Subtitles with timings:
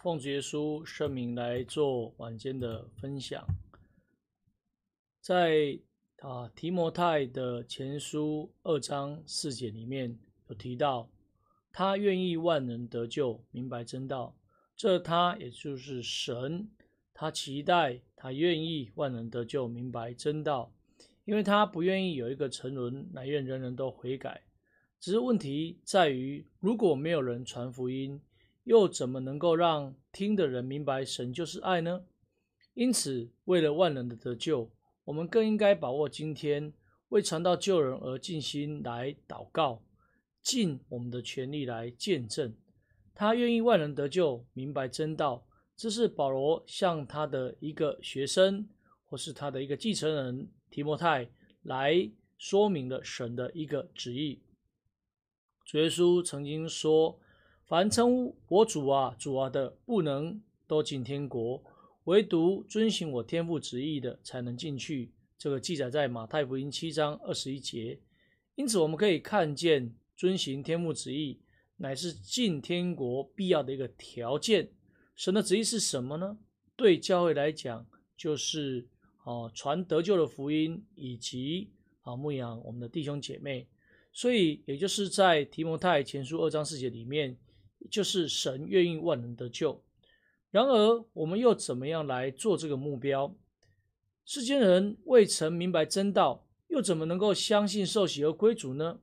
[0.00, 3.44] 奉主耶稣圣名来做晚间的分享。
[5.20, 5.76] 在
[6.20, 10.16] 啊提摩太的前书二章四节里面
[10.46, 11.10] 有提到，
[11.72, 14.36] 他愿意万人得救，明白真道。
[14.76, 16.70] 这他也就是神，
[17.12, 20.72] 他期待他愿意万人得救，明白真道，
[21.24, 24.42] 因为他不愿意有一个沉沦，乃愿人人都悔改。
[25.00, 28.20] 只是问题在于，如果没有人传福音，
[28.68, 32.04] 又怎么能够让听的人明白神就是爱呢？
[32.74, 34.70] 因此，为了万人的得救，
[35.04, 36.74] 我们更应该把握今天，
[37.08, 39.82] 为传道救人而尽心来祷告，
[40.42, 42.54] 尽我们的全力来见证。
[43.14, 45.46] 他愿意万人得救，明白真道。
[45.74, 48.68] 这是保罗向他的一个学生，
[49.06, 51.30] 或是他的一个继承人提摩太
[51.62, 54.42] 来说明了神的一个旨意。
[55.64, 57.18] 主耶稣曾经说
[57.68, 61.62] ：“凡称呼我主啊、主啊的，不能都进天国；
[62.04, 68.00] 唯独遵行我天父旨意的，才能进去。”这个记载在马太福音七章二十一节。
[68.54, 71.38] 因此，我们可以看见，遵行天父旨意
[71.76, 74.70] 乃是进天国必要的一个条件。
[75.14, 76.38] 神的旨意是什么呢？
[76.74, 78.88] 对教会来讲，就是
[79.24, 81.68] 啊传得救的福音，以及
[82.00, 83.68] 啊牧养我们的弟兄姐妹。
[84.10, 87.36] 所以，也就是在提摩太前书二章四节里面，
[87.90, 89.82] 就是神愿意万能得救。
[90.50, 93.36] 然而，我们又怎么样来做这个目标？
[94.24, 99.00] 世间人未曾明白真道，又怎么能够相信受洗而归主呢？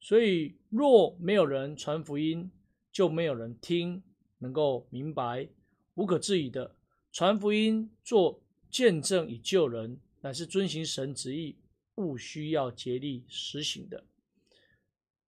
[0.00, 2.50] 所以，若没有人传福音，
[2.90, 4.02] 就没有人听，
[4.38, 5.48] 能够明白。
[5.94, 6.74] 无可置疑的，
[7.12, 11.58] 传福音、做见证以救人，乃是遵行神旨意，
[11.96, 14.04] 务需要竭力实行的。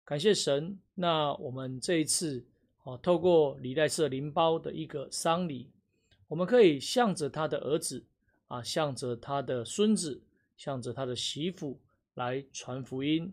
[0.04, 2.46] 感谢神，那我们这一次
[2.84, 5.70] 哦，透过礼拜社灵包的一个丧礼，
[6.26, 8.04] 我们可以向着他的儿子
[8.48, 10.22] 啊，向着他的孙子，
[10.56, 11.80] 向着他的媳妇
[12.14, 13.32] 来传福音。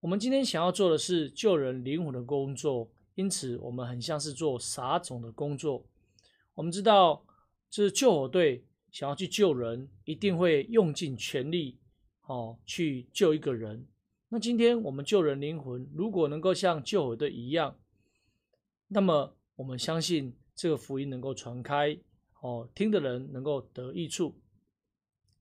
[0.00, 5.86] 我们今天想要做的是救人灵魂的工作，因此我们很像是做撒种的工作。
[6.54, 7.24] 我们知道，
[7.70, 11.78] 这救火队想要去救人，一定会用尽全力
[12.26, 13.86] 哦，去救一个人。
[14.28, 17.76] 那今天我们救人灵魂，如果能够像救火队一样，
[18.94, 21.98] 那么我们相信这个福音能够传开，
[22.40, 24.38] 哦，听的人能够得益处。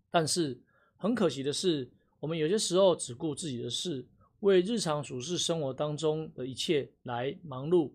[0.09, 0.57] 但是
[0.95, 1.91] 很可惜的是，
[2.21, 4.07] 我们有些时候只顾自己的事，
[4.39, 7.91] 为日常俗世生活当中的一切来忙碌，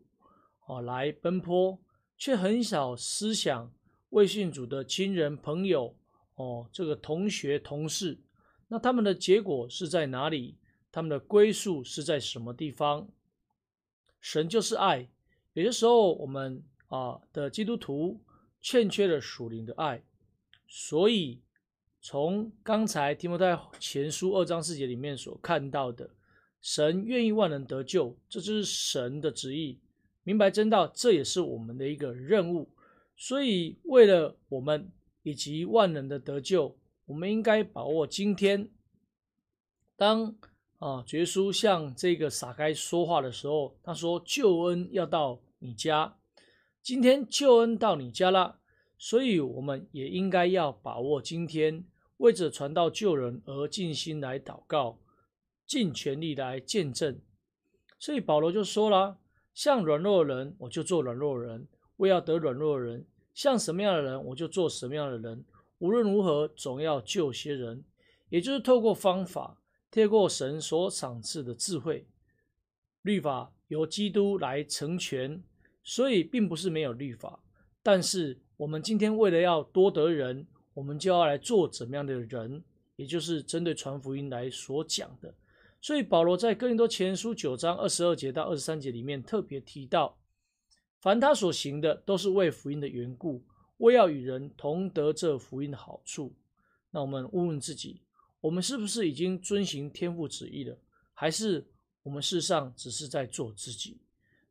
[0.67, 1.78] 哦，来奔波，
[2.19, 3.73] 却很少思想
[4.11, 5.97] 未信主的亲人朋友，
[6.34, 8.21] 哦，这个同学同事，
[8.69, 10.59] 那他们的结果是在哪里？
[10.93, 13.09] 他们的归宿是在什么地方？
[14.21, 15.09] 神就是爱。
[15.56, 18.21] 有些时候，我们啊的基督徒
[18.61, 20.03] 欠缺了属灵的爱，
[20.69, 21.41] 所以
[22.03, 26.11] 从刚才提摩太前书二章四节里面所看到的，
[26.61, 29.81] 神愿意万人得救，这就是神的旨意。
[30.25, 32.69] 明白真道，这也是我们的一个任务。
[33.17, 34.93] 所以，为了我们
[35.23, 38.69] 以及万人的得救，我们应该把握今天，
[39.97, 40.37] 当。
[40.78, 46.19] 啊，耶稣向这个撒该说话的时候，他说：“救恩要到你家，
[46.83, 48.59] 今天救恩到你家了，
[48.99, 51.84] 所以我们也应该要把握今天，
[52.19, 54.99] 为着传道救人而尽心来祷告，
[55.67, 57.21] 尽全力来见证。”
[57.99, 59.19] 所以保罗就说了
[59.55, 65.44] ：“像软弱的人，我就做软弱的人；为要得软弱的人，像什么样的人，我就做什么样的人。
[65.78, 67.84] 无论如何，总要救些人，
[68.28, 72.06] 也就是透过方法。”透过神所赏赐的智慧，
[73.00, 75.43] 律法由基督来成全，
[75.82, 77.41] 所以并不是没有律法。
[77.82, 82.62] 但是我们今天为了要多得人，我们就要来做怎么样的人，
[82.97, 85.34] 也就是针对传福音来所讲的。
[85.81, 90.19] 所以保罗在哥林多前书九章二十二节到二十三节里面特别提到，
[91.00, 93.44] 凡他所行的，都是为福音的缘故，
[93.79, 96.35] 为要与人同得这福音的好处。
[96.90, 98.02] 那我们问问自己。
[98.40, 100.79] 我们是不是已经遵行天父旨意了？
[101.14, 101.67] 还是
[102.06, 103.97] 我们世上只是在做自己？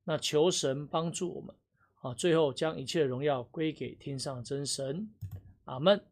[0.04, 1.56] 那求神帮助我们
[2.02, 2.14] 啊！
[2.14, 5.10] 最后将一切荣耀归给天上真神，
[5.64, 6.04] 阿门。